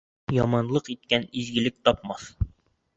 Яманлыҡ 0.37 0.89
иткән 0.95 1.29
изгелек 1.43 1.81
тапмаҫ. 1.87 2.29